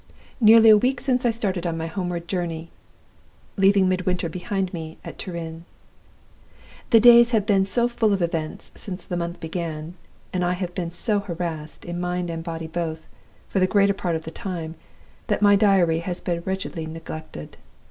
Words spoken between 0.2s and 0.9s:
Nearly a